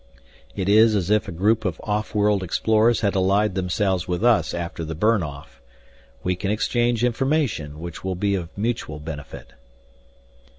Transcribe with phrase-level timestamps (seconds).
[0.55, 4.51] It is as if a group of off world explorers had allied themselves with us
[4.51, 5.61] after the Burn Off.
[6.23, 9.53] We can exchange information which will be of mutual benefit."